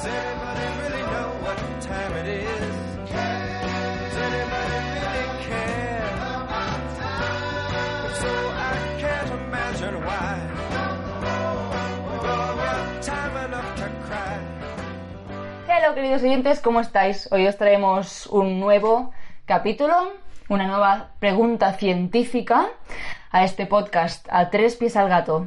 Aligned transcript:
Does 0.00 0.08
anybody 0.08 0.66
really 0.80 1.02
know 1.12 1.28
what 1.44 1.58
time 1.82 2.12
it 2.16 2.26
is? 2.26 2.76
Does 3.04 4.16
anybody 4.16 4.78
really 4.96 5.28
care? 5.44 6.08
So 8.16 8.30
I 8.48 8.96
can't 8.96 9.30
imagine 9.44 9.94
why. 10.00 10.40
Well, 12.22 12.56
what 12.56 13.02
time 13.02 13.44
enough 13.44 13.76
queridos 15.94 16.22
oyentes, 16.22 16.60
¿cómo 16.60 16.80
estáis? 16.80 17.28
Hoy 17.30 17.46
os 17.46 17.58
traemos 17.58 18.26
un 18.28 18.58
nuevo 18.58 19.12
capítulo, 19.44 20.14
una 20.48 20.66
nueva 20.66 21.10
pregunta 21.18 21.74
científica 21.74 22.68
a 23.30 23.44
este 23.44 23.66
podcast, 23.66 24.26
a 24.30 24.48
tres 24.48 24.76
pies 24.76 24.96
al 24.96 25.10
gato. 25.10 25.46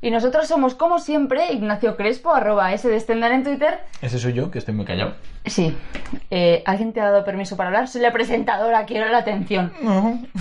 Y 0.00 0.12
nosotros 0.12 0.46
somos, 0.46 0.76
como 0.76 1.00
siempre, 1.00 1.52
Ignacio 1.52 1.96
Crespo, 1.96 2.32
arroba 2.32 2.72
S 2.72 2.88
de 2.88 3.00
Stendhal 3.00 3.32
en 3.32 3.42
Twitter. 3.42 3.80
Ese 4.00 4.20
soy 4.20 4.32
yo, 4.32 4.48
que 4.50 4.58
estoy 4.58 4.74
muy 4.74 4.84
callado. 4.84 5.14
Sí, 5.44 5.76
eh, 6.30 6.62
¿alguien 6.66 6.92
te 6.92 7.00
ha 7.00 7.10
dado 7.10 7.24
permiso 7.24 7.56
para 7.56 7.68
hablar? 7.70 7.88
Soy 7.88 8.02
la 8.02 8.12
presentadora, 8.12 8.86
quiero 8.86 9.08
la 9.08 9.18
atención. 9.18 9.72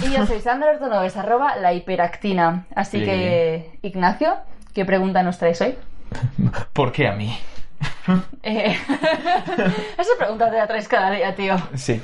Y 0.04 0.12
yo 0.12 0.28
soy 0.28 0.42
Sandra 0.42 0.70
Ortonoves, 0.72 1.18
arroba 1.18 1.56
la 1.56 1.74
hiperactina. 1.74 2.68
Así 2.76 3.00
Bien, 3.00 3.10
que, 3.10 3.80
Ignacio, 3.82 4.36
¿qué 4.76 4.86
pregunta 4.86 5.24
nos 5.24 5.40
traes 5.40 5.60
hoy? 5.62 5.76
¿Por 6.74 6.92
qué 6.92 7.08
a 7.08 7.14
mí? 7.14 7.36
Eh, 8.44 8.74
esa 9.98 10.12
pregunta 10.18 10.50
te 10.50 10.56
la 10.56 10.66
traes 10.66 10.88
cada 10.88 11.12
día, 11.12 11.36
tío. 11.36 11.56
Sí. 11.76 12.02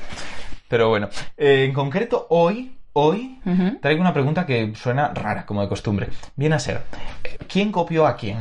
Pero 0.68 0.90
bueno, 0.90 1.08
eh, 1.38 1.64
en 1.64 1.74
concreto 1.74 2.28
hoy, 2.30 2.76
hoy 2.94 3.40
traigo 3.82 4.02
una 4.02 4.14
pregunta 4.14 4.46
que 4.46 4.74
suena 4.76 5.12
rara, 5.14 5.46
como 5.46 5.62
de 5.62 5.68
costumbre. 5.68 6.10
Viene 6.36 6.56
a 6.56 6.60
ser, 6.60 6.84
eh, 7.24 7.38
¿quién 7.48 7.72
copió 7.72 8.08
a 8.08 8.16
quién? 8.16 8.38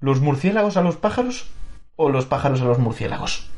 ¿Los 0.00 0.20
murciélagos 0.20 0.76
a 0.76 0.82
los 0.82 0.96
pájaros 0.96 1.50
o 1.96 2.08
los 2.08 2.26
pájaros 2.26 2.60
a 2.62 2.64
los 2.64 2.78
murciélagos? 2.78 3.50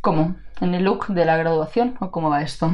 ¿Cómo? 0.00 0.36
¿En 0.60 0.74
el 0.74 0.84
look 0.84 1.08
de 1.08 1.24
la 1.24 1.36
graduación 1.36 1.96
o 2.00 2.10
cómo 2.10 2.30
va 2.30 2.42
esto? 2.42 2.72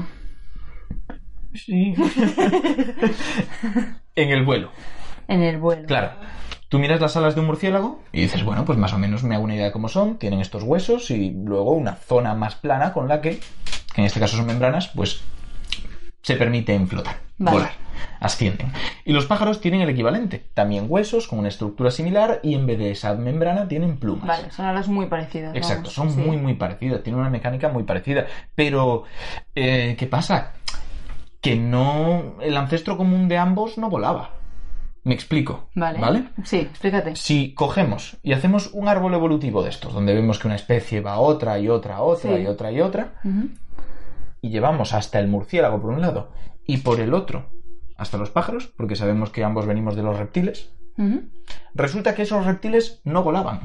Sí. 1.55 1.95
en 4.15 4.31
el 4.31 4.45
vuelo. 4.45 4.71
En 5.27 5.43
el 5.43 5.59
vuelo. 5.59 5.87
Claro. 5.87 6.13
Tú 6.69 6.79
miras 6.79 7.01
las 7.01 7.17
alas 7.17 7.35
de 7.35 7.41
un 7.41 7.49
murciélago 7.49 8.01
y 8.13 8.21
dices, 8.21 8.45
bueno, 8.45 8.65
pues 8.65 8.79
más 8.79 8.93
o 8.93 8.99
menos 8.99 9.25
me 9.25 9.35
hago 9.35 9.43
una 9.43 9.57
idea 9.57 9.67
de 9.67 9.73
cómo 9.73 9.89
son, 9.89 10.19
tienen 10.19 10.41
estos 10.41 10.63
huesos 10.63 11.11
y 11.11 11.31
luego 11.31 11.73
una 11.73 11.97
zona 11.97 12.35
más 12.35 12.55
plana 12.55 12.93
con 12.93 13.09
la 13.09 13.21
que, 13.21 13.41
que 13.93 14.01
en 14.01 14.05
este 14.05 14.21
caso 14.21 14.37
son 14.37 14.47
membranas, 14.47 14.87
pues 14.95 15.25
se 16.23 16.37
permiten 16.37 16.87
flotar, 16.89 17.17
Vale. 17.39 17.57
volar, 17.57 17.73
ascienden. 18.21 18.73
Y 19.05 19.13
los 19.13 19.27
pájaros 19.27 19.61
tienen 19.61 19.81
el 19.81 19.89
equivalente, 19.89 20.45
también 20.55 20.87
huesos 20.89 21.27
con 21.29 21.39
una 21.39 21.49
estructura 21.49 21.91
similar 21.91 22.41
y 22.43 22.55
en 22.55 22.67
vez 22.67 22.79
de 22.79 22.91
esa 22.91 23.15
membrana 23.15 23.67
tienen 23.69 23.99
plumas. 23.99 24.27
Vale, 24.27 24.51
son 24.51 24.67
alas 24.67 24.89
muy 24.89 25.07
parecidas. 25.07 25.55
Exacto, 25.57 25.91
vamos. 25.91 25.95
son 25.95 26.11
Sí. 26.11 26.21
muy 26.21 26.37
muy 26.37 26.55
parecidas, 26.55 27.03
tienen 27.03 27.21
una 27.21 27.31
mecánica 27.31 27.69
muy 27.69 27.85
parecida. 27.85 28.27
Pero, 28.55 29.05
eh, 29.55 29.97
¿qué 29.99 30.07
pasa? 30.07 30.53
Que 31.41 31.57
no. 31.57 32.35
El 32.43 32.57
ancestro 32.57 32.97
común 32.99 33.27
de 33.29 33.39
ambos 33.39 33.79
no 33.79 33.89
volaba. 33.89 34.33
Me 35.03 35.15
explico. 35.15 35.71
Vale. 35.75 35.99
¿Vale? 35.99 36.25
Sí, 36.45 36.59
explícate. 36.59 37.17
Si 37.17 37.55
cogemos 37.55 38.19
y 38.23 38.35
hacemos 38.35 38.69
un 38.75 38.87
árbol 38.87 39.15
evolutivo 39.15 39.63
de 39.63 39.71
estos, 39.71 39.95
donde 39.95 40.13
vemos 40.15 40.39
que 40.39 40.47
una 40.49 40.57
especie 40.57 41.01
va 41.01 41.15
a 41.15 41.19
otra 41.21 41.59
y 41.59 41.71
otra 41.71 41.97
a 41.97 42.03
otra 42.03 42.37
Sí. 42.37 42.43
y 42.43 42.47
otra 42.47 42.71
y 42.71 42.83
otra. 42.83 43.13
Y 44.41 44.51
llevamos 44.51 44.93
hasta 44.95 45.19
el 45.19 45.29
murciélago 45.29 45.81
por 45.81 45.91
un 45.91 46.01
lado 46.01 46.31
y 46.67 46.79
por 46.79 47.01
el 47.01 47.15
otro 47.15 47.47
hasta 47.97 48.17
los 48.17 48.31
pájaros, 48.31 48.67
porque 48.67 48.97
sabemos 48.97 49.31
que 49.31 49.45
ambos 49.45 49.67
venimos 49.67 49.95
de 49.95 50.03
los 50.03 50.19
reptiles, 50.19 50.73
resulta 51.75 52.15
que 52.15 52.23
esos 52.23 52.47
reptiles 52.47 53.01
no 53.05 53.23
volaban. 53.23 53.61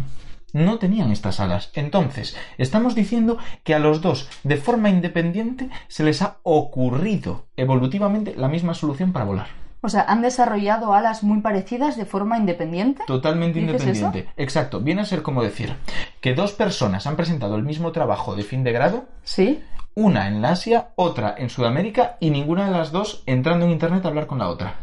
No 0.52 0.78
tenían 0.78 1.12
estas 1.12 1.40
alas. 1.40 1.72
Entonces, 1.74 2.38
estamos 2.58 2.96
diciendo 2.96 3.38
que 3.64 3.74
a 3.76 3.80
los 3.80 4.02
dos, 4.02 4.30
de 4.44 4.58
forma 4.58 4.90
independiente, 4.90 5.70
se 5.88 6.04
les 6.04 6.22
ha 6.22 6.38
ocurrido 6.44 7.48
evolutivamente 7.58 8.36
la 8.38 8.48
misma 8.48 8.74
solución 8.74 9.12
para 9.12 9.26
volar. 9.26 9.48
O 9.82 9.90
sea, 9.90 10.04
han 10.08 10.22
desarrollado 10.22 10.94
alas 10.94 11.24
muy 11.24 11.42
parecidas 11.42 11.96
de 11.96 12.06
forma 12.06 12.38
independiente. 12.38 13.04
Totalmente 13.06 13.60
¿Dices 13.60 13.82
independiente. 13.82 14.30
Exacto. 14.36 14.80
Viene 14.80 15.02
a 15.02 15.06
ser 15.06 15.22
como 15.22 15.44
decir 15.44 15.76
que 16.22 16.34
dos 16.34 16.54
personas 16.54 17.06
han 17.06 17.16
presentado 17.16 17.56
el 17.56 17.64
mismo 17.64 17.92
trabajo 17.92 18.36
de 18.36 18.44
fin 18.44 18.64
de 18.64 18.72
grado, 18.72 19.06
Sí. 19.24 19.62
Una 19.96 20.28
en 20.28 20.42
la 20.42 20.50
Asia, 20.52 20.90
otra 20.96 21.36
en 21.38 21.50
Sudamérica, 21.50 22.18
y 22.20 22.30
ninguna 22.30 22.66
de 22.66 22.72
las 22.72 22.92
dos 22.92 23.24
entrando 23.26 23.66
en 23.66 23.72
Internet 23.72 24.06
a 24.06 24.10
hablar 24.10 24.28
con 24.28 24.40
la 24.40 24.50
otra. 24.50 24.76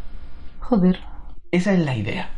Joder. 0.61 1.01
Esa 1.51 1.73
es 1.73 1.79
la 1.81 1.95
idea. 1.95 2.31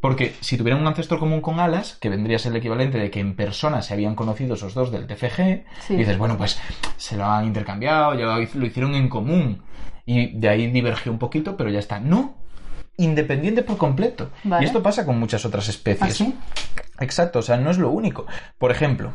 Porque 0.00 0.34
si 0.40 0.56
tuvieran 0.56 0.80
un 0.80 0.86
ancestro 0.86 1.18
común 1.18 1.42
con 1.42 1.60
alas, 1.60 1.98
que 2.00 2.08
vendría 2.08 2.36
a 2.36 2.38
ser 2.38 2.52
el 2.52 2.56
equivalente 2.56 2.96
de 2.98 3.10
que 3.10 3.20
en 3.20 3.36
persona 3.36 3.82
se 3.82 3.92
habían 3.92 4.14
conocido 4.14 4.54
esos 4.54 4.72
dos 4.72 4.90
del 4.90 5.06
TFG, 5.06 5.64
Sí. 5.80 5.96
dices, 5.96 6.16
bueno, 6.16 6.38
pues 6.38 6.58
se 6.96 7.18
lo 7.18 7.26
han 7.26 7.44
intercambiado, 7.44 8.14
ya 8.14 8.24
lo 8.24 8.36
lo 8.38 8.66
hicieron 8.66 8.94
en 8.94 9.10
común. 9.10 9.62
Y 10.06 10.38
de 10.38 10.48
ahí 10.48 10.68
divergió 10.68 11.12
un 11.12 11.18
poquito, 11.18 11.54
pero 11.58 11.68
ya 11.68 11.80
está. 11.80 12.00
No, 12.00 12.32
independiente 12.96 13.62
por 13.62 13.76
completo. 13.76 14.30
Vale. 14.42 14.64
Y 14.64 14.66
esto 14.66 14.82
pasa 14.82 15.04
con 15.04 15.18
muchas 15.20 15.44
otras 15.44 15.68
especies. 15.68 16.10
¿Ah, 16.10 16.14
sí? 16.14 16.34
Exacto, 17.00 17.40
o 17.40 17.42
sea, 17.42 17.58
no 17.58 17.70
es 17.70 17.76
lo 17.78 17.90
único. 17.90 18.26
Por 18.56 18.70
ejemplo, 18.70 19.12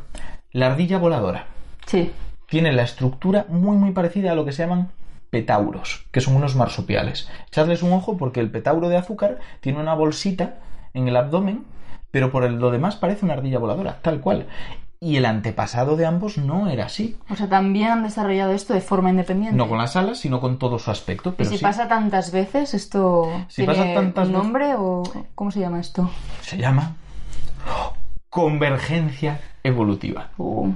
la 0.51 0.67
ardilla 0.67 0.99
voladora 0.99 1.47
Sí. 1.87 2.11
Tiene 2.47 2.71
la 2.71 2.83
estructura 2.83 3.45
muy 3.49 3.77
muy 3.77 3.91
parecida 3.91 4.31
a 4.31 4.35
lo 4.35 4.45
que 4.45 4.51
se 4.51 4.63
llaman 4.63 4.89
petauros, 5.29 6.05
que 6.11 6.21
son 6.21 6.35
unos 6.35 6.55
marsupiales. 6.55 7.29
Echadles 7.47 7.83
un 7.83 7.91
ojo 7.93 8.17
porque 8.17 8.39
el 8.39 8.49
petauro 8.49 8.89
de 8.89 8.97
azúcar 8.97 9.39
tiene 9.59 9.79
una 9.79 9.93
bolsita 9.93 10.55
en 10.93 11.07
el 11.07 11.17
abdomen, 11.17 11.65
pero 12.11 12.31
por 12.31 12.49
lo 12.49 12.71
demás 12.71 12.95
parece 12.95 13.25
una 13.25 13.33
ardilla 13.33 13.59
voladora, 13.59 13.99
tal 14.01 14.21
cual. 14.21 14.47
Y 14.99 15.17
el 15.17 15.25
antepasado 15.25 15.95
de 15.95 16.07
ambos 16.07 16.39
no 16.39 16.69
era 16.69 16.85
así. 16.85 17.17
O 17.29 17.35
sea, 17.35 17.47
también 17.47 17.89
han 17.91 18.03
desarrollado 18.03 18.53
esto 18.53 18.73
de 18.73 18.81
forma 18.81 19.11
independiente. 19.11 19.55
No 19.55 19.67
con 19.69 19.77
las 19.77 19.95
alas, 19.95 20.17
sino 20.19 20.39
con 20.41 20.57
todo 20.57 20.79
su 20.79 20.89
aspecto. 20.89 21.29
¿Y 21.31 21.33
Pero 21.33 21.49
si 21.51 21.57
sí, 21.57 21.63
pasa 21.63 21.87
tantas 21.87 22.31
veces, 22.31 22.73
esto 22.73 23.29
Si 23.49 23.57
tiene 23.65 23.73
pasa 23.73 23.93
tantas 23.93 24.27
un 24.27 24.33
veces- 24.33 24.43
nombre 24.43 24.73
o 24.75 25.03
cómo 25.35 25.51
se 25.51 25.59
llama 25.59 25.79
esto? 25.81 26.09
se 26.41 26.57
llama 26.57 26.95
convergencia 28.29 29.39
evolutiva. 29.63 30.29
Uh, 30.37 30.71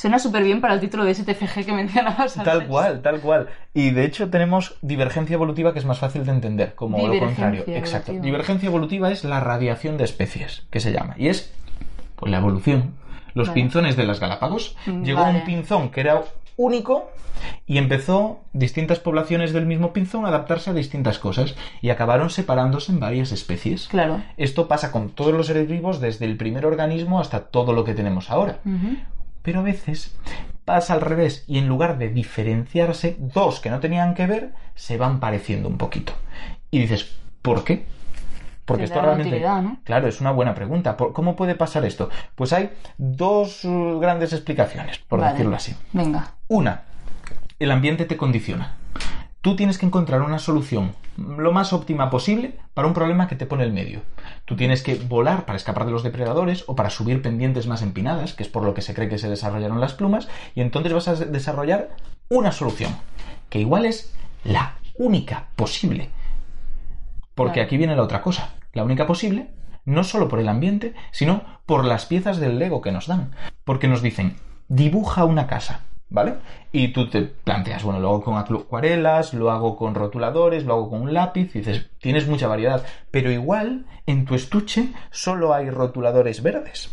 Suena 0.00 0.18
súper 0.18 0.42
bien 0.44 0.62
para 0.62 0.72
el 0.72 0.80
título 0.80 1.04
de 1.04 1.10
ese 1.10 1.24
TFG 1.24 1.66
que 1.66 1.72
mencionabas 1.74 2.38
antes. 2.38 2.50
Tal 2.50 2.66
cual, 2.66 3.02
tal 3.02 3.20
cual. 3.20 3.48
Y 3.74 3.90
de 3.90 4.06
hecho 4.06 4.30
tenemos 4.30 4.78
divergencia 4.80 5.34
evolutiva 5.34 5.74
que 5.74 5.78
es 5.78 5.84
más 5.84 5.98
fácil 5.98 6.24
de 6.24 6.32
entender, 6.32 6.74
como 6.74 6.96
lo 7.06 7.18
contrario. 7.18 7.60
evolutiva. 7.60 7.76
Exacto. 7.76 8.12
Divergencia 8.14 8.68
evolutiva 8.68 9.12
es 9.12 9.24
la 9.24 9.40
radiación 9.40 9.98
de 9.98 10.04
especies, 10.04 10.62
que 10.70 10.80
se 10.80 10.92
llama. 10.92 11.16
Y 11.18 11.28
es 11.28 11.52
pues, 12.16 12.32
la 12.32 12.38
evolución. 12.38 12.94
Los 13.34 13.48
Vale. 13.48 13.60
pinzones 13.60 13.94
de 13.96 14.04
las 14.04 14.20
Galápagos. 14.20 14.74
Mm, 14.86 15.02
Llegó 15.02 15.20
vale. 15.20 15.40
un 15.40 15.44
pinzón 15.44 15.90
que 15.90 16.00
era 16.00 16.22
único 16.56 17.10
y 17.66 17.76
empezó 17.76 18.40
distintas 18.54 19.00
poblaciones 19.00 19.52
del 19.52 19.66
mismo 19.66 19.92
pinzón 19.92 20.24
a 20.24 20.28
adaptarse 20.28 20.70
a 20.70 20.72
distintas 20.72 21.18
cosas 21.18 21.56
y 21.82 21.90
acabaron 21.90 22.30
separándose 22.30 22.90
en 22.90 23.00
varias 23.00 23.32
especies. 23.32 23.88
Claro. 23.88 24.22
Esto 24.38 24.66
pasa 24.66 24.92
con 24.92 25.10
todos 25.10 25.34
los 25.34 25.46
seres 25.46 25.68
vivos 25.68 26.00
desde 26.00 26.24
el 26.24 26.38
primer 26.38 26.64
organismo 26.64 27.20
hasta 27.20 27.40
todo 27.40 27.74
lo 27.74 27.84
que 27.84 27.92
tenemos 27.92 28.30
ahora. 28.30 28.60
Ujú. 28.64 28.96
Pero 29.42 29.60
a 29.60 29.62
veces 29.62 30.16
pasa 30.64 30.92
al 30.94 31.00
revés 31.00 31.44
y 31.48 31.58
en 31.58 31.66
lugar 31.68 31.98
de 31.98 32.08
diferenciarse, 32.10 33.16
dos 33.18 33.60
que 33.60 33.70
no 33.70 33.80
tenían 33.80 34.14
que 34.14 34.26
ver 34.26 34.52
se 34.74 34.96
van 34.96 35.18
pareciendo 35.20 35.68
un 35.68 35.78
poquito. 35.78 36.12
Y 36.70 36.78
dices, 36.80 37.16
¿por 37.42 37.64
qué? 37.64 37.86
Porque 38.64 38.84
esto 38.84 39.00
realmente... 39.06 39.30
Claro, 39.82 40.06
es 40.06 40.20
una 40.20 40.30
buena 40.30 40.54
pregunta. 40.54 40.96
¿Por- 40.96 41.12
¿Cómo 41.12 41.34
puede 41.34 41.56
pasar 41.56 41.84
esto? 41.84 42.08
Pues 42.36 42.52
hay 42.52 42.70
dos 42.98 43.64
uh, 43.64 43.98
grandes 43.98 44.32
explicaciones, 44.32 44.98
por 44.98 45.18
Vale. 45.20 45.32
decirlo 45.32 45.56
así. 45.56 45.74
Venga. 45.92 46.34
Una, 46.46 46.82
el 47.58 47.70
ambiente 47.72 48.04
te 48.04 48.16
condiciona. 48.16 48.76
Tú 49.42 49.56
tienes 49.56 49.78
que 49.78 49.86
encontrar 49.86 50.20
una 50.20 50.38
solución 50.38 50.92
lo 51.16 51.50
más 51.50 51.72
óptima 51.72 52.10
posible 52.10 52.58
para 52.74 52.86
un 52.86 52.92
problema 52.92 53.26
que 53.26 53.36
te 53.36 53.46
pone 53.46 53.64
el 53.64 53.72
medio. 53.72 54.02
Tú 54.44 54.54
tienes 54.54 54.82
que 54.82 54.96
volar 54.96 55.46
para 55.46 55.56
escapar 55.56 55.86
de 55.86 55.92
los 55.92 56.02
depredadores 56.02 56.64
o 56.66 56.76
para 56.76 56.90
subir 56.90 57.22
pendientes 57.22 57.66
más 57.66 57.80
empinadas, 57.80 58.34
que 58.34 58.42
es 58.42 58.50
por 58.50 58.64
lo 58.64 58.74
que 58.74 58.82
se 58.82 58.94
cree 58.94 59.08
que 59.08 59.16
se 59.16 59.30
desarrollaron 59.30 59.80
las 59.80 59.94
plumas, 59.94 60.28
y 60.54 60.60
entonces 60.60 60.92
vas 60.92 61.08
a 61.08 61.14
desarrollar 61.14 61.88
una 62.28 62.52
solución, 62.52 62.94
que 63.48 63.60
igual 63.60 63.86
es 63.86 64.14
la 64.44 64.76
única 64.98 65.46
posible. 65.56 66.10
Porque 67.34 67.62
aquí 67.62 67.78
viene 67.78 67.96
la 67.96 68.02
otra 68.02 68.20
cosa. 68.20 68.56
La 68.74 68.84
única 68.84 69.06
posible, 69.06 69.50
no 69.86 70.04
solo 70.04 70.28
por 70.28 70.40
el 70.40 70.48
ambiente, 70.48 70.94
sino 71.12 71.44
por 71.64 71.86
las 71.86 72.04
piezas 72.04 72.40
del 72.40 72.58
Lego 72.58 72.82
que 72.82 72.92
nos 72.92 73.06
dan. 73.06 73.32
Porque 73.64 73.88
nos 73.88 74.02
dicen, 74.02 74.36
dibuja 74.68 75.24
una 75.24 75.46
casa. 75.46 75.80
¿Vale? 76.10 76.34
Y 76.72 76.88
tú 76.88 77.08
te 77.08 77.22
planteas, 77.22 77.82
bueno, 77.82 78.00
lo 78.00 78.08
hago 78.08 78.22
con 78.22 78.36
acuarelas, 78.36 79.32
lo 79.32 79.50
hago 79.50 79.76
con 79.76 79.94
rotuladores, 79.94 80.64
lo 80.64 80.74
hago 80.74 80.90
con 80.90 81.02
un 81.02 81.14
lápiz, 81.14 81.54
y 81.54 81.60
dices, 81.60 81.88
tienes 81.98 82.28
mucha 82.28 82.48
variedad, 82.48 82.84
pero 83.10 83.30
igual 83.30 83.86
en 84.06 84.24
tu 84.26 84.34
estuche 84.34 84.92
solo 85.10 85.54
hay 85.54 85.70
rotuladores 85.70 86.42
verdes. 86.42 86.90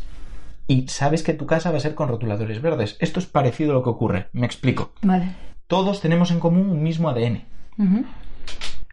Y 0.68 0.88
sabes 0.88 1.24
que 1.24 1.34
tu 1.34 1.46
casa 1.46 1.72
va 1.72 1.78
a 1.78 1.82
ser 1.82 1.96
con 1.96 2.10
rotuladores 2.10 2.62
verdes. 2.62 2.98
Esto 3.00 3.20
es 3.20 3.26
parecido 3.26 3.72
a 3.72 3.76
lo 3.76 3.84
que 3.84 3.90
ocurre. 3.90 4.28
Me 4.34 4.46
explico. 4.46 4.92
Vale. 5.02 5.34
Todos 5.68 6.02
tenemos 6.02 6.32
en 6.32 6.40
común 6.40 6.70
un 6.70 6.84
mismo 6.84 7.10
ADN. 7.10 7.44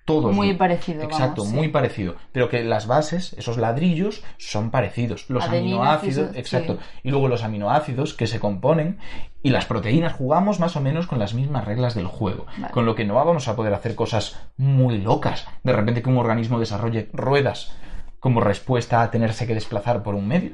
Todos. 0.04 0.34
Muy 0.34 0.52
parecido, 0.52 1.02
Exacto, 1.02 1.42
vamos, 1.42 1.48
sí. 1.48 1.56
muy 1.56 1.68
parecido. 1.68 2.16
Pero 2.32 2.50
que 2.50 2.62
las 2.62 2.86
bases, 2.86 3.32
esos 3.38 3.56
ladrillos, 3.56 4.22
son 4.36 4.70
parecidos. 4.70 5.30
Los 5.30 5.44
Adenina, 5.44 5.76
aminoácidos, 5.76 6.36
exacto. 6.36 6.74
sí. 6.74 7.00
Y 7.04 7.10
luego 7.10 7.28
los 7.28 7.42
aminoácidos 7.42 8.12
que 8.12 8.26
se 8.26 8.38
componen 8.38 8.98
y 9.42 9.48
las 9.48 9.64
proteínas 9.64 10.12
jugamos 10.12 10.60
más 10.60 10.76
o 10.76 10.82
menos 10.82 11.06
con 11.06 11.18
las 11.18 11.32
mismas 11.32 11.64
reglas 11.64 11.94
del 11.94 12.06
juego. 12.06 12.44
Vale. 12.58 12.72
Con 12.72 12.84
lo 12.84 12.94
que 12.94 13.06
no 13.06 13.14
vamos 13.14 13.48
a 13.48 13.56
poder 13.56 13.72
hacer 13.72 13.94
cosas 13.94 14.38
muy 14.58 14.98
locas. 14.98 15.46
De 15.62 15.72
repente 15.72 16.02
que 16.02 16.10
un 16.10 16.18
organismo 16.18 16.60
desarrolle 16.60 17.08
ruedas 17.14 17.72
como 18.20 18.40
respuesta 18.40 19.02
a 19.02 19.10
tenerse 19.10 19.46
que 19.46 19.54
desplazar 19.54 20.02
por 20.02 20.14
un 20.14 20.28
medio. 20.28 20.52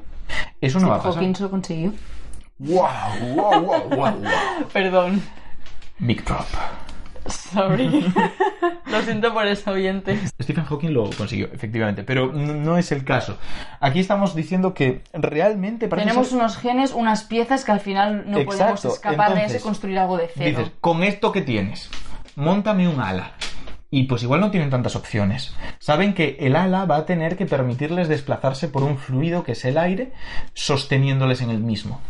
Eso 0.61 0.79
no 0.79 0.88
va 0.88 0.97
a 0.97 1.02
pasar. 1.02 1.14
Hawking 1.23 1.35
lo 1.41 1.50
consiguió. 1.50 1.93
¡Wow! 2.58 2.87
¡Wow! 3.35 3.61
¡Wow! 3.62 3.88
¡Wow! 3.91 3.97
wow. 3.97 4.23
Perdón. 4.73 5.23
Mic 5.99 6.25
drop. 6.25 6.47
Sorry. 7.26 8.12
lo 8.87 9.02
siento 9.02 9.32
por 9.32 9.46
eso, 9.46 9.72
oyente. 9.72 10.19
Stephen 10.43 10.64
Hawking 10.64 10.90
lo 10.90 11.11
consiguió, 11.11 11.49
efectivamente, 11.52 12.02
pero 12.02 12.32
no 12.32 12.78
es 12.78 12.93
el 12.93 13.05
caso. 13.05 13.38
Aquí 13.81 14.00
estamos 14.00 14.34
diciendo 14.34 14.75
que 14.75 15.02
realmente 15.12 15.88
parece 15.88 16.08
Tenemos 16.08 16.28
ser- 16.28 16.38
unos 16.38 16.56
genes, 16.56 16.93
unas 16.93 17.25
piezas 17.25 17.64
que 17.64 17.72
al 17.72 17.81
final 17.81 18.25
no 18.31 18.44
podemos 18.44 18.84
escapar 18.84 19.49
de 19.49 19.61
construir 19.61 19.99
algo 19.99 20.17
de 20.17 20.28
cero. 20.34 20.58
Dices, 20.58 20.72
con 20.81 21.02
esto 21.02 21.32
que 21.32 21.43
tienes, 21.43 21.90
montame 22.37 22.88
un 22.88 23.00
ala. 23.00 23.32
Y 23.93 24.05
pues 24.05 24.23
igual 24.23 24.40
no 24.40 24.52
tienen 24.52 24.70
tantas 24.70 24.94
opciones. 24.94 25.52
Saben 25.81 26.14
que 26.14 26.37
el 26.38 26.55
ala 26.55 26.84
va 26.84 26.96
a 26.99 27.06
tener 27.06 27.37
que 27.37 27.44
permitirles 27.44 28.06
desplazarse 28.08 28.69
por 28.69 28.84
un 28.84 28.99
fluido 28.99 29.43
que 29.43 29.52
es 29.52 29.64
el 29.64 29.76
aire, 29.78 30.12
sosteniéndoles 30.55 31.43
en 31.43 31.50
el 31.50 31.58
mismo. 31.58 32.00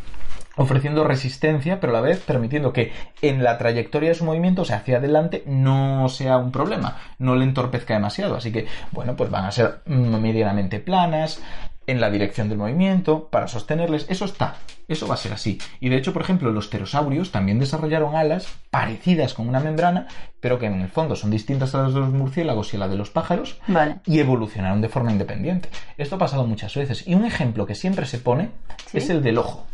Ofreciendo 0.60 1.04
resistencia, 1.04 1.80
pero 1.80 1.92
a 1.92 1.96
la 1.96 2.02
vez 2.02 2.20
permitiendo 2.20 2.72
que 2.72 2.92
en 3.22 3.42
la 3.42 3.56
trayectoria 3.56 4.10
de 4.10 4.14
su 4.14 4.26
movimiento, 4.26 4.62
o 4.62 4.64
sea, 4.66 4.76
hacia 4.76 4.98
adelante, 4.98 5.42
no 5.46 6.08
sea 6.10 6.36
un 6.36 6.52
problema, 6.52 6.98
no 7.18 7.34
le 7.34 7.44
entorpezca 7.44 7.94
demasiado. 7.94 8.36
Así 8.36 8.52
que, 8.52 8.66
bueno, 8.92 9.16
pues 9.16 9.30
van 9.30 9.46
a 9.46 9.52
ser 9.52 9.80
medianamente 9.86 10.78
planas, 10.78 11.40
en 11.86 12.00
la 12.00 12.10
dirección 12.10 12.48
del 12.48 12.58
movimiento, 12.58 13.28
para 13.30 13.48
sostenerles. 13.48 14.06
Eso 14.08 14.24
está, 14.24 14.56
eso 14.86 15.08
va 15.08 15.14
a 15.14 15.16
ser 15.16 15.32
así. 15.32 15.58
Y 15.80 15.88
de 15.88 15.96
hecho, 15.96 16.12
por 16.12 16.22
ejemplo, 16.22 16.52
los 16.52 16.68
pterosaurios 16.68 17.32
también 17.32 17.58
desarrollaron 17.58 18.14
alas 18.14 18.48
parecidas 18.70 19.34
con 19.34 19.48
una 19.48 19.60
membrana, 19.60 20.06
pero 20.40 20.58
que 20.58 20.66
en 20.66 20.80
el 20.80 20.88
fondo 20.88 21.16
son 21.16 21.30
distintas 21.30 21.74
a 21.74 21.82
las 21.82 21.94
de 21.94 22.00
los 22.00 22.10
murciélagos 22.10 22.72
y 22.72 22.76
a 22.76 22.80
la 22.80 22.88
de 22.88 22.96
los 22.96 23.10
pájaros, 23.10 23.58
Vale. 23.66 23.96
y 24.06 24.18
evolucionaron 24.18 24.80
de 24.80 24.88
forma 24.88 25.10
independiente. 25.10 25.68
Esto 25.96 26.16
ha 26.16 26.18
pasado 26.18 26.46
muchas 26.46 26.74
veces. 26.74 27.08
Y 27.08 27.14
un 27.14 27.24
ejemplo 27.24 27.66
que 27.66 27.74
siempre 27.74 28.06
se 28.06 28.18
pone 28.18 28.50
¿Sí? 28.86 28.98
es 28.98 29.10
el 29.10 29.22
del 29.22 29.38
ojo. 29.38 29.66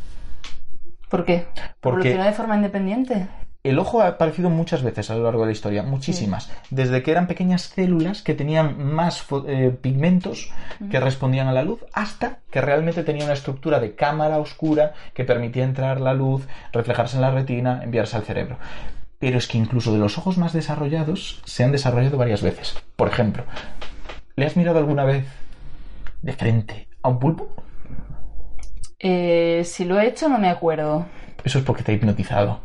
¿Por 1.09 1.25
qué? 1.25 1.47
Porque- 1.81 2.09
¿Evolucionó 2.09 2.25
de 2.25 2.33
forma 2.33 2.57
independiente? 2.57 3.29
El 3.63 3.81
ojo 3.81 4.01
ha 4.01 4.07
aparecido 4.07 4.49
muchas 4.49 4.85
veces 4.85 5.11
a 5.11 5.17
lo 5.17 5.25
largo 5.25 5.41
de 5.41 5.47
la 5.47 5.53
historia, 5.53 5.83
muchísimas. 5.83 6.53
Desde 6.71 7.03
que 7.03 7.11
eran 7.11 7.27
pequeñas 7.27 7.63
células 7.63 8.23
que 8.23 8.35
tenían 8.35 8.81
más 8.95 9.27
eh, 9.49 9.77
pigmentos 9.81 10.53
que 10.89 11.01
respondían 11.01 11.49
a 11.49 11.53
la 11.53 11.65
luz, 11.65 11.85
hasta 11.93 12.39
que 12.53 12.61
realmente 12.61 13.03
tenía 13.03 13.25
una 13.25 13.33
estructura 13.33 13.81
de 13.81 13.97
cámara 13.97 14.39
oscura 14.39 14.93
que 15.15 15.25
permitía 15.25 15.65
entrar 15.65 16.01
la 16.01 16.15
luz, 16.15 16.47
reflejarse 16.73 17.17
en 17.17 17.23
la 17.23 17.33
retina, 17.33 17.81
enviarse 17.83 18.15
al 18.17 18.23
cerebro. 18.23 18.57
Pero 19.19 19.37
es 19.39 19.49
que 19.49 19.59
incluso 19.59 19.93
de 19.93 19.99
los 19.99 20.17
ojos 20.17 20.39
más 20.39 20.53
desarrollados 20.53 21.43
se 21.45 21.65
han 21.65 21.73
desarrollado 21.73 22.19
varias 22.19 22.43
veces. 22.43 22.77
Por 22.95 23.09
ejemplo, 23.09 23.43
¿le 24.37 24.47
has 24.47 24.57
mirado 24.57 24.79
alguna 24.79 25.05
vez 25.05 25.27
de 26.23 26.33
frente 26.35 26.87
a 27.03 27.09
un 27.09 27.19
pulpo? 27.19 27.49
Eh, 28.99 29.63
si 29.65 29.85
lo 29.85 29.99
he 29.99 30.07
hecho, 30.07 30.29
no 30.29 30.39
me 30.39 30.49
acuerdo. 30.49 31.07
Eso 31.45 31.59
es 31.59 31.65
porque 31.65 31.83
te 31.83 31.93
ha 31.93 31.95
hipnotizado. 31.95 32.61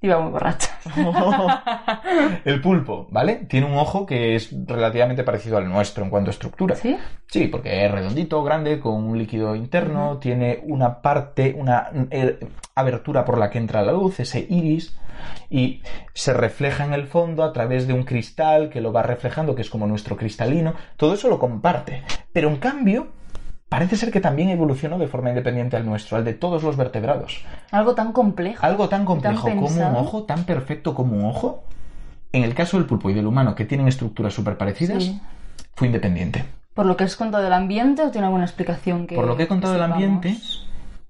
Iba 0.00 0.20
muy 0.20 0.30
borracha. 0.30 0.78
El 2.44 2.60
pulpo, 2.60 3.08
¿vale? 3.10 3.46
Tiene 3.48 3.66
un 3.66 3.74
ojo 3.74 4.06
que 4.06 4.36
es 4.36 4.54
relativamente 4.64 5.24
parecido 5.24 5.58
al 5.58 5.68
nuestro 5.68 6.04
en 6.04 6.10
cuanto 6.10 6.30
a 6.30 6.32
estructura. 6.32 6.76
¿Sí? 6.76 6.96
Sí, 7.26 7.48
porque 7.48 7.84
es 7.84 7.90
redondito, 7.90 8.44
grande, 8.44 8.78
con 8.78 8.94
un 8.94 9.18
líquido 9.18 9.56
interno, 9.56 10.18
tiene 10.18 10.60
una 10.62 11.02
parte, 11.02 11.52
una 11.58 11.90
eh, 12.10 12.38
abertura 12.76 13.24
por 13.24 13.38
la 13.38 13.50
que 13.50 13.58
entra 13.58 13.82
la 13.82 13.90
luz, 13.90 14.20
ese 14.20 14.46
iris, 14.48 14.96
y 15.50 15.82
se 16.14 16.32
refleja 16.32 16.84
en 16.84 16.94
el 16.94 17.08
fondo 17.08 17.42
a 17.42 17.52
través 17.52 17.88
de 17.88 17.92
un 17.92 18.04
cristal 18.04 18.70
que 18.70 18.80
lo 18.80 18.92
va 18.92 19.02
reflejando, 19.02 19.56
que 19.56 19.62
es 19.62 19.70
como 19.70 19.88
nuestro 19.88 20.16
cristalino. 20.16 20.74
Todo 20.96 21.14
eso 21.14 21.28
lo 21.28 21.40
comparte. 21.40 22.04
Pero 22.32 22.48
en 22.50 22.58
cambio, 22.58 23.08
parece 23.68 23.96
ser 23.96 24.10
que 24.10 24.20
también 24.20 24.48
evolucionó 24.48 24.98
de 24.98 25.06
forma 25.08 25.28
independiente 25.30 25.76
al 25.76 25.84
nuestro, 25.86 26.16
al 26.16 26.24
de 26.24 26.34
todos 26.34 26.62
los 26.62 26.76
vertebrados. 26.76 27.44
Algo 27.70 27.94
tan 27.94 28.12
complejo. 28.12 28.64
Algo 28.64 28.88
tan 28.88 29.04
complejo 29.04 29.48
como 29.48 29.66
un 29.66 29.96
ojo, 29.96 30.24
tan 30.24 30.44
perfecto 30.44 30.94
como 30.94 31.16
un 31.16 31.24
ojo, 31.26 31.64
en 32.32 32.44
el 32.44 32.54
caso 32.54 32.76
del 32.78 32.86
pulpo 32.86 33.10
y 33.10 33.14
del 33.14 33.26
humano, 33.26 33.54
que 33.54 33.64
tienen 33.64 33.88
estructuras 33.88 34.34
súper 34.34 34.56
parecidas, 34.56 35.02
Sí. 35.04 35.20
fue 35.74 35.86
independiente. 35.86 36.44
¿Por 36.74 36.86
lo 36.86 36.96
que 36.96 37.04
has 37.04 37.16
contado 37.16 37.42
del 37.42 37.52
ambiente 37.52 38.02
o 38.02 38.10
tiene 38.10 38.26
alguna 38.26 38.44
explicación 38.44 39.06
que 39.06 39.16
Por 39.16 39.26
lo 39.26 39.36
que 39.36 39.44
he 39.44 39.48
contado 39.48 39.72
del 39.72 39.82
ambiente 39.82 40.36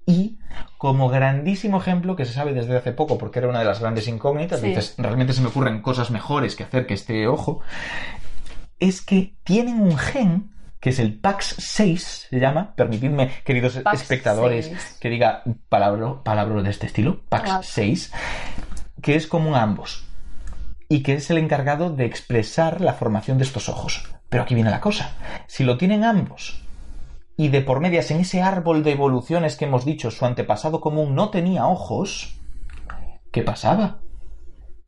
y 0.05 0.39
como 0.79 1.09
grandísimo 1.09 1.77
ejemplo 1.77 2.15
que 2.15 2.25
se 2.25 2.33
sabe 2.33 2.53
desde 2.53 2.75
hace 2.75 2.91
poco, 2.91 3.17
porque 3.19 3.39
era 3.39 3.47
una 3.49 3.59
de 3.59 3.65
las 3.65 3.79
grandes 3.79 4.07
incógnitas, 4.07 4.59
Sí. 4.61 4.67
dices, 4.69 4.95
realmente 4.97 5.33
se 5.33 5.41
me 5.41 5.47
ocurren 5.49 5.81
cosas 5.81 6.09
mejores 6.09 6.55
que 6.55 6.63
hacer 6.63 6.87
que 6.87 6.95
este 6.95 7.27
ojo, 7.27 7.61
es 8.79 9.01
que 9.01 9.35
tienen 9.43 9.79
un 9.81 9.97
gen 9.97 10.49
que 10.79 10.91
es 10.91 10.99
el 10.99 11.21
PAX6, 11.21 11.97
se 12.29 12.39
llama, 12.39 12.73
permitidme, 12.75 13.31
queridos 13.43 13.77
PAX6. 13.77 13.93
espectadores, 13.93 14.97
que 14.99 15.09
diga 15.09 15.43
palabra, 15.67 16.23
palabras 16.23 16.63
de 16.63 16.69
este 16.69 16.85
estilo, 16.87 17.21
PAX6, 17.29 18.11
que 19.01 19.15
es 19.15 19.27
común 19.27 19.55
a 19.55 19.63
ambos 19.63 20.05
y 20.87 21.03
que 21.03 21.13
es 21.13 21.29
el 21.29 21.37
encargado 21.37 21.91
de 21.91 22.05
expresar 22.05 22.81
la 22.81 22.93
formación 22.93 23.37
de 23.37 23.43
estos 23.43 23.69
ojos. 23.69 24.03
Pero 24.29 24.43
aquí 24.43 24.55
viene 24.55 24.71
la 24.71 24.81
cosa. 24.81 25.15
Si 25.47 25.63
lo 25.63 25.77
tienen 25.77 26.03
ambos 26.03 26.63
y 27.37 27.49
de 27.49 27.61
por 27.61 27.79
medias 27.79 28.09
en 28.11 28.21
ese 28.21 28.41
árbol 28.41 28.83
de 28.83 28.91
evoluciones 28.91 29.55
que 29.55 29.65
hemos 29.65 29.85
dicho 29.85 30.11
su 30.11 30.25
antepasado 30.25 30.81
común 30.81 31.13
no 31.13 31.29
tenía 31.29 31.67
ojos, 31.67 32.39
¿qué 33.31 33.43
pasaba? 33.43 33.99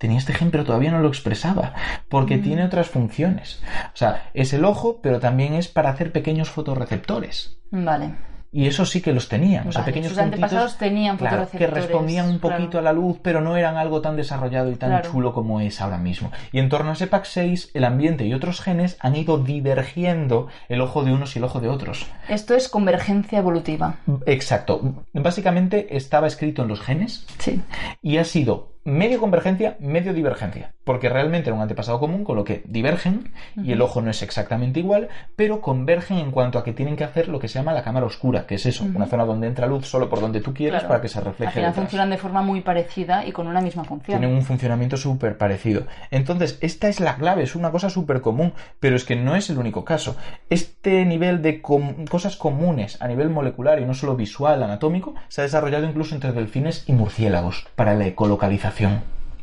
Tenía 0.01 0.17
este 0.17 0.33
gen 0.33 0.49
pero 0.49 0.65
todavía 0.65 0.89
no 0.89 0.99
lo 0.99 1.07
expresaba, 1.09 1.75
porque 2.09 2.39
tiene 2.39 2.65
otras 2.65 2.89
funciones. 2.89 3.61
O 3.93 3.97
sea, 3.97 4.31
es 4.33 4.51
el 4.51 4.65
ojo, 4.65 4.99
pero 5.03 5.19
también 5.19 5.53
es 5.53 5.67
para 5.67 5.91
hacer 5.91 6.11
pequeños 6.11 6.49
fotorreceptores. 6.49 7.59
Vale. 7.69 8.15
Y 8.51 8.65
eso 8.65 8.83
sí 8.85 8.99
que 8.99 9.13
los 9.13 9.29
tenían. 9.29 9.67
O 9.67 9.71
sea, 9.71 9.85
pequeños 9.85 10.09
sus 10.09 10.17
antepasados 10.17 10.77
tenían 10.77 11.17
claro, 11.17 11.47
que 11.55 11.67
respondían 11.67 12.29
un 12.29 12.39
poquito 12.39 12.71
claro. 12.71 12.79
a 12.79 12.91
la 12.91 12.93
luz, 12.93 13.19
pero 13.21 13.41
no 13.41 13.55
eran 13.55 13.77
algo 13.77 14.01
tan 14.01 14.17
desarrollado 14.17 14.71
y 14.71 14.75
tan 14.75 14.89
Claro. 14.89 15.09
chulo 15.11 15.33
como 15.33 15.61
es 15.61 15.79
ahora 15.79 15.99
mismo. 15.99 16.31
Y 16.51 16.57
en 16.57 16.67
torno 16.67 16.89
a 16.89 16.93
ese 16.93 17.07
PAC6, 17.09 17.69
el 17.75 17.83
ambiente 17.85 18.25
y 18.25 18.33
otros 18.33 18.59
genes 18.59 18.97
han 18.99 19.15
ido 19.15 19.37
divergiendo 19.37 20.47
el 20.67 20.81
ojo 20.81 21.03
de 21.03 21.13
unos 21.13 21.35
y 21.35 21.39
el 21.39 21.45
ojo 21.45 21.61
de 21.61 21.69
otros. 21.69 22.07
Esto 22.27 22.55
es 22.55 22.67
convergencia 22.67 23.37
evolutiva. 23.39 23.97
Exacto. 24.25 24.95
Básicamente 25.13 25.95
estaba 25.95 26.27
escrito 26.27 26.63
en 26.63 26.67
los 26.69 26.81
genes 26.81 27.25
Sí. 27.37 27.61
y 28.01 28.17
ha 28.17 28.25
sido 28.25 28.70
medio 28.83 29.19
convergencia, 29.19 29.77
medio 29.79 30.13
divergencia. 30.13 30.73
Porque 30.83 31.09
realmente 31.09 31.49
era 31.49 31.55
un 31.55 31.61
antepasado 31.61 31.99
común, 31.99 32.23
con 32.23 32.35
lo 32.35 32.43
que 32.43 32.63
divergen 32.65 33.31
y 33.55 33.71
el 33.71 33.81
ojo 33.81 34.01
no 34.01 34.09
es 34.09 34.21
exactamente 34.23 34.79
igual, 34.79 35.09
pero 35.35 35.61
convergen 35.61 36.17
en 36.17 36.31
cuanto 36.31 36.57
a 36.57 36.63
que 36.63 36.73
tienen 36.73 36.95
que 36.95 37.03
hacer 37.03 37.27
lo 37.27 37.39
que 37.39 37.47
se 37.47 37.59
llama 37.59 37.73
la 37.73 37.83
cámara 37.83 38.07
oscura, 38.07 38.47
que 38.47 38.55
es 38.55 38.65
eso, 38.65 38.83
una 38.83 39.05
zona 39.05 39.25
donde 39.25 39.45
entra 39.47 39.67
luz 39.67 39.87
solo 39.87 40.09
por 40.09 40.19
donde 40.19 40.41
tú 40.41 40.53
quieres 40.53 40.79
Claro. 40.79 40.87
para 40.87 41.01
que 41.01 41.07
se 41.09 41.19
Al 41.19 41.25
refleje. 41.25 41.51
final 41.53 41.69
detrás. 41.69 41.83
funcionan 41.83 42.09
de 42.09 42.17
forma 42.17 42.41
muy 42.41 42.61
parecida 42.61 43.25
y 43.25 43.31
con 43.31 43.47
una 43.47 43.61
misma 43.61 43.83
función. 43.83 44.19
Tienen 44.19 44.35
un 44.35 44.41
funcionamiento 44.43 44.97
súper 44.97 45.37
parecido. 45.37 45.85
Entonces, 46.09 46.57
esta 46.61 46.87
es 46.89 46.99
la 46.99 47.15
clave, 47.17 47.43
es 47.43 47.55
una 47.55 47.69
cosa 47.71 47.89
súper 47.91 48.21
común, 48.21 48.53
pero 48.79 48.95
es 48.95 49.03
que 49.05 49.15
no 49.15 49.35
es 49.35 49.49
el 49.51 49.59
único 49.59 49.85
caso. 49.85 50.15
Este 50.49 51.05
nivel 51.05 51.41
de 51.43 51.61
com- 51.61 52.05
cosas 52.05 52.35
comunes 52.35 52.99
a 53.01 53.07
nivel 53.07 53.29
molecular 53.29 53.79
y 53.79 53.85
no 53.85 53.93
solo 53.93 54.15
visual, 54.15 54.63
anatómico, 54.63 55.13
se 55.27 55.41
ha 55.41 55.43
desarrollado 55.43 55.85
incluso 55.85 56.15
entre 56.15 56.31
delfines 56.31 56.83
y 56.87 56.93
murciélagos 56.93 57.67
para 57.75 57.93
la 57.93 58.07
ecolocalización. 58.07 58.70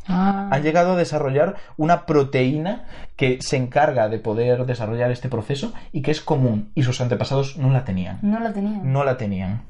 Ah, 0.07 0.49
Han 0.51 0.63
llegado 0.63 0.93
a 0.93 0.97
desarrollar 0.97 1.55
una 1.77 2.05
proteína 2.07 2.85
que 3.15 3.37
se 3.41 3.57
encarga 3.57 4.09
de 4.09 4.17
poder 4.17 4.65
desarrollar 4.65 5.11
este 5.11 5.29
proceso 5.29 5.71
y 5.91 6.01
que 6.01 6.11
es 6.11 6.21
común 6.21 6.71
y 6.73 6.83
sus 6.83 6.99
antepasados 6.99 7.57
no 7.57 7.69
la 7.69 7.85
tenían 7.85 8.17
no 8.23 8.39
la 8.39 8.51
tenía. 8.51 8.79
no 8.81 9.03
la 9.03 9.17
tenían. 9.17 9.61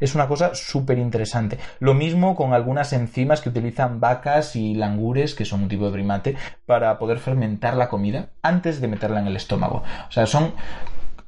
Es 0.00 0.14
una 0.14 0.26
cosa 0.26 0.54
súper 0.54 0.98
interesante. 0.98 1.58
Lo 1.80 1.94
mismo 1.94 2.34
con 2.34 2.54
algunas 2.54 2.92
enzimas 2.92 3.40
que 3.40 3.50
utilizan 3.50 4.00
vacas 4.00 4.56
y 4.56 4.74
langures, 4.74 5.34
que 5.34 5.44
son 5.44 5.62
un 5.62 5.68
tipo 5.68 5.86
de 5.86 5.92
primate, 5.92 6.36
para 6.64 6.98
poder 6.98 7.18
fermentar 7.18 7.76
la 7.76 7.88
comida 7.88 8.30
antes 8.42 8.80
de 8.80 8.88
meterla 8.88 9.20
en 9.20 9.28
el 9.28 9.36
estómago. 9.36 9.82
O 10.08 10.12
sea, 10.12 10.26
son 10.26 10.52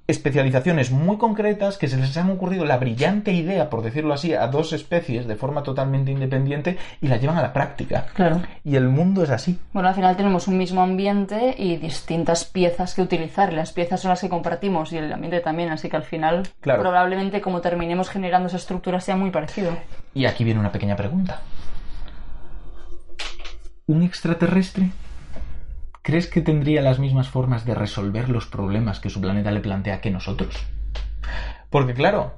especializaciones 0.08 0.90
muy 0.90 1.18
concretas 1.18 1.76
que 1.76 1.86
se 1.86 1.98
les 1.98 2.16
han 2.16 2.30
ocurrido 2.30 2.64
la 2.64 2.78
brillante 2.78 3.30
idea, 3.32 3.68
por 3.68 3.82
decirlo 3.82 4.14
así, 4.14 4.32
a 4.32 4.46
dos 4.46 4.72
especies 4.72 5.28
de 5.28 5.36
forma 5.36 5.62
totalmente 5.62 6.10
independiente 6.10 6.78
y 7.02 7.08
la 7.08 7.18
llevan 7.18 7.36
a 7.36 7.42
la 7.42 7.52
práctica. 7.52 8.06
Claro. 8.14 8.40
Y 8.64 8.76
el 8.76 8.88
mundo 8.88 9.22
es 9.22 9.28
así. 9.28 9.58
Bueno, 9.74 9.90
al 9.90 9.94
final 9.94 10.16
tenemos 10.16 10.48
un 10.48 10.56
mismo 10.56 10.80
ambiente 10.82 11.54
y 11.58 11.76
distintas 11.76 12.46
piezas 12.46 12.94
que 12.94 13.02
utilizar. 13.02 13.52
Las 13.52 13.72
piezas 13.72 14.00
son 14.00 14.08
las 14.08 14.22
que 14.22 14.30
compartimos 14.30 14.92
y 14.94 14.96
el 14.96 15.12
ambiente 15.12 15.40
también, 15.40 15.68
así 15.70 15.90
que 15.90 15.96
al 15.96 16.04
final 16.04 16.48
Claro. 16.60 16.80
probablemente 16.80 17.42
como 17.42 17.60
terminemos 17.60 18.08
generando 18.08 18.48
esa 18.48 18.56
estructura 18.56 19.00
sea 19.00 19.14
muy 19.16 19.30
parecido. 19.30 19.76
Y 20.14 20.24
aquí 20.24 20.42
viene 20.42 20.58
una 20.58 20.72
pequeña 20.72 20.96
pregunta. 20.96 21.42
¿Un 23.86 24.02
extraterrestre 24.02 24.90
¿crees 26.08 26.26
que 26.26 26.40
tendría 26.40 26.80
las 26.80 26.98
mismas 26.98 27.28
formas 27.28 27.66
de 27.66 27.74
resolver 27.74 28.30
los 28.30 28.46
problemas 28.46 28.98
que 28.98 29.10
su 29.10 29.20
planeta 29.20 29.50
le 29.50 29.60
plantea 29.60 30.00
que 30.00 30.10
nosotros? 30.10 30.56
Porque 31.68 31.92
claro, 31.92 32.32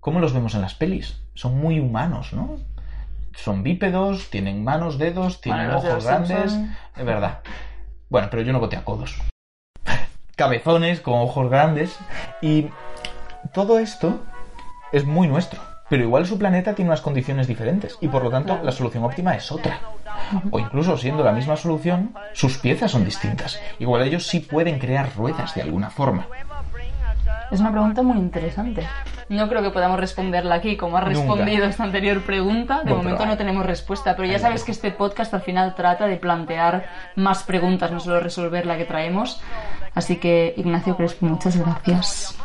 ¿cómo 0.00 0.18
los 0.18 0.32
vemos 0.32 0.56
en 0.56 0.62
las 0.62 0.74
pelis? 0.74 1.22
Son 1.34 1.56
muy 1.56 1.78
humanos, 1.78 2.32
¿no? 2.32 2.56
Son 3.36 3.62
bípedos, 3.62 4.28
tienen 4.28 4.64
manos, 4.64 4.98
dedos, 4.98 5.40
tienen 5.40 5.70
ojos 5.70 6.04
grandes. 6.04 6.50
Simpson. 6.50 6.76
Es 6.96 7.04
verdad. 7.04 7.42
Bueno, 8.08 8.26
pero 8.28 8.42
yo 8.42 8.52
no 8.52 8.58
boté 8.58 8.76
a 8.76 8.84
codos. 8.84 9.22
Cabezones 10.34 11.00
con 11.00 11.20
ojos 11.20 11.48
grandes. 11.48 11.96
Y 12.42 12.70
todo 13.52 13.78
esto 13.78 14.24
es 14.90 15.04
muy 15.04 15.28
nuestro. 15.28 15.62
Pero 15.88 16.02
igual 16.02 16.26
su 16.26 16.40
planeta 16.40 16.74
tiene 16.74 16.88
unas 16.90 17.02
condiciones 17.02 17.46
diferentes. 17.46 17.96
Y 18.00 18.08
por 18.08 18.24
lo 18.24 18.30
tanto, 18.30 18.58
la 18.64 18.72
solución 18.72 19.04
óptima 19.04 19.36
es 19.36 19.52
otra. 19.52 19.78
O 20.50 20.58
incluso 20.58 20.96
siendo 20.96 21.24
la 21.24 21.32
misma 21.32 21.56
solución, 21.56 22.14
sus 22.32 22.58
piezas 22.58 22.90
son 22.90 23.04
distintas. 23.04 23.60
Igual 23.78 24.02
ellos 24.02 24.26
sí 24.26 24.40
pueden 24.40 24.78
crear 24.78 25.14
ruedas 25.16 25.54
de 25.54 25.62
alguna 25.62 25.90
forma. 25.90 26.26
Es 27.50 27.60
una 27.60 27.70
pregunta 27.70 28.02
muy 28.02 28.18
interesante. 28.18 28.86
No 29.28 29.48
creo 29.48 29.62
que 29.62 29.70
podamos 29.70 29.98
responderla 30.00 30.56
aquí, 30.56 30.76
como 30.76 30.96
ha 30.96 31.00
Nunca. 31.02 31.14
respondido 31.14 31.66
esta 31.66 31.84
anterior 31.84 32.20
pregunta. 32.22 32.78
De 32.78 32.82
Bueno, 32.84 32.98
momento 32.98 33.26
no 33.26 33.36
tenemos 33.36 33.64
respuesta, 33.64 34.16
pero 34.16 34.28
ya 34.28 34.38
sabes 34.38 34.64
que 34.64 34.72
este 34.72 34.90
podcast 34.90 35.32
al 35.34 35.42
final 35.42 35.74
trata 35.74 36.06
de 36.06 36.16
plantear 36.16 36.86
más 37.16 37.42
preguntas, 37.44 37.90
no 37.92 38.00
solo 38.00 38.20
resolver 38.20 38.66
la 38.66 38.76
que 38.76 38.84
traemos. 38.84 39.40
Así 39.94 40.16
que, 40.16 40.54
Ignacio 40.56 40.96
Crespo, 40.96 41.26
muchas 41.26 41.56
gracias. 41.56 42.36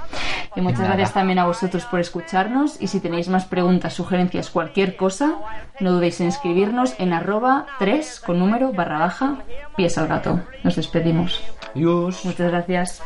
Y 0.55 0.61
muchas 0.61 0.79
Nada. 0.79 0.91
gracias 0.95 1.13
también 1.13 1.39
a 1.39 1.45
vosotros 1.45 1.85
por 1.85 1.99
escucharnos. 1.99 2.81
Y 2.81 2.87
si 2.87 2.99
tenéis 2.99 3.27
más 3.29 3.45
preguntas, 3.45 3.93
sugerencias, 3.93 4.49
cualquier 4.49 4.95
cosa, 4.95 5.35
no 5.79 5.91
dudéis 5.91 6.21
en 6.21 6.27
escribirnos 6.27 6.93
en 6.99 7.13
arroba 7.13 7.65
3 7.79 8.19
con 8.25 8.39
número 8.39 8.71
barra 8.73 8.99
baja 8.99 9.37
pies 9.75 9.97
al 9.97 10.07
gato. 10.07 10.39
Nos 10.63 10.75
despedimos. 10.75 11.41
Adiós. 11.75 12.23
Muchas 12.25 12.51
gracias. 12.51 13.01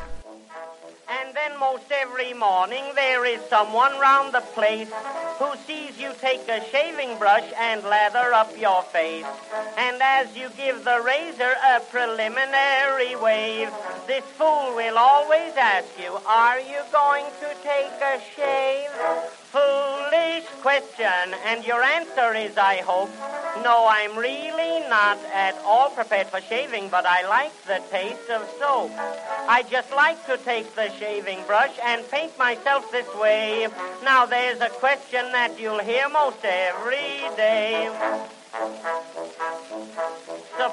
And 1.54 1.60
most 1.60 1.92
every 1.92 2.34
morning 2.34 2.84
there 2.96 3.26
is 3.26 3.40
someone 3.48 3.92
round 4.00 4.34
the 4.34 4.42
place 4.42 4.90
who 5.38 5.56
sees 5.68 6.00
you 6.00 6.12
take 6.20 6.48
a 6.50 6.68
shaving 6.72 7.20
brush 7.20 7.48
and 7.56 7.84
lather 7.84 8.34
up 8.34 8.58
your 8.58 8.82
face. 8.82 9.26
And 9.78 10.02
as 10.02 10.36
you 10.36 10.50
give 10.58 10.84
the 10.84 11.00
razor 11.06 11.54
a 11.74 11.80
preliminary 11.80 13.16
wave, 13.18 13.70
this 14.08 14.24
fool 14.36 14.74
will 14.76 14.98
always 14.98 15.54
ask 15.56 15.90
you, 16.02 16.18
are 16.26 16.60
you 16.60 16.82
going 16.92 17.26
to 17.42 17.54
take 17.62 18.02
a 18.02 18.20
shave? 18.36 18.90
Foolish 20.14 20.46
question, 20.62 21.34
and 21.46 21.66
your 21.66 21.82
answer 21.82 22.36
is, 22.36 22.56
I 22.56 22.78
hope, 22.86 23.10
no, 23.64 23.88
I'm 23.90 24.16
really 24.16 24.88
not 24.88 25.18
at 25.34 25.56
all 25.66 25.90
prepared 25.90 26.28
for 26.28 26.40
shaving, 26.42 26.90
but 26.90 27.06
I 27.06 27.28
like 27.28 27.52
the 27.66 27.82
taste 27.90 28.30
of 28.30 28.48
soap. 28.60 28.92
I 29.50 29.64
just 29.72 29.92
like 29.92 30.24
to 30.28 30.38
take 30.38 30.76
the 30.76 30.92
shaving 31.00 31.40
brush 31.48 31.76
and 31.84 32.08
paint 32.12 32.38
myself 32.38 32.92
this 32.92 33.08
way. 33.16 33.68
Now 34.04 34.28
there's 34.28 34.62
a 34.62 34.70
question 34.70 35.32
that 35.32 35.60
you'll 35.60 35.80
hear 35.80 36.08
most 36.10 36.44
every 36.44 37.22
day. 37.36 37.90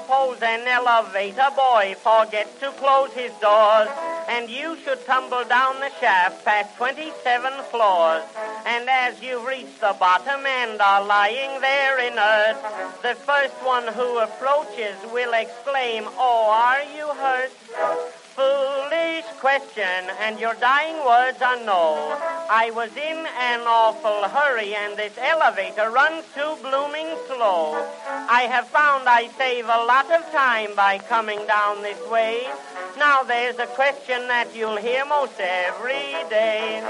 Suppose 0.01 0.41
an 0.41 0.67
elevator 0.67 1.49
boy 1.55 1.95
forgets 2.01 2.59
to 2.59 2.71
close 2.71 3.11
his 3.13 3.31
doors, 3.33 3.87
and 4.27 4.49
you 4.49 4.75
should 4.83 5.05
tumble 5.05 5.43
down 5.45 5.79
the 5.79 5.91
shaft 5.99 6.43
past 6.43 6.75
27 6.77 7.53
floors. 7.69 8.23
And 8.65 8.89
as 8.89 9.21
you 9.21 9.47
reach 9.47 9.79
the 9.79 9.95
bottom 9.99 10.43
and 10.43 10.81
are 10.81 11.05
lying 11.05 11.61
there 11.61 11.99
inert, 11.99 12.57
the 13.03 13.13
first 13.13 13.53
one 13.63 13.87
who 13.93 14.17
approaches 14.17 14.95
will 15.13 15.33
exclaim, 15.33 16.05
Oh, 16.17 16.49
are 16.49 16.83
you 16.97 17.07
hurt? 17.07 18.20
Foolish 18.41 19.25
question, 19.39 20.01
and 20.19 20.39
your 20.39 20.55
dying 20.55 20.97
words 21.05 21.39
are 21.43 21.63
no. 21.63 22.17
I 22.49 22.71
was 22.71 22.89
in 22.97 23.19
an 23.51 23.61
awful 23.67 24.27
hurry, 24.29 24.73
and 24.73 24.97
this 24.97 25.15
elevator 25.19 25.91
runs 25.91 26.25
too 26.33 26.53
blooming 26.63 27.09
slow. 27.27 27.85
I 28.39 28.41
have 28.53 28.67
found 28.69 29.07
I 29.07 29.29
save 29.37 29.65
a 29.65 29.85
lot 29.85 30.09
of 30.11 30.23
time 30.31 30.75
by 30.75 30.97
coming 30.97 31.45
down 31.45 31.83
this 31.83 32.01
way. 32.09 32.47
Now 32.97 33.21
there's 33.21 33.59
a 33.59 33.67
question 33.67 34.27
that 34.27 34.55
you'll 34.55 34.77
hear 34.77 35.05
most 35.05 35.39
every 35.39 36.13
day. 36.29 36.81